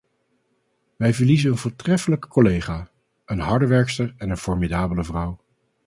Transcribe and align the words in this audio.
Wij 0.97 1.13
verliezen 1.13 1.51
een 1.51 1.57
voortreffelijke 1.57 2.27
collega, 2.27 2.89
een 3.25 3.39
harde 3.39 3.67
werkster 3.67 4.13
en 4.17 4.29
een 4.29 4.37
formidabele 4.37 5.03
vrouw. 5.03 5.39